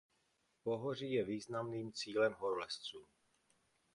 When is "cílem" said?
1.93-2.33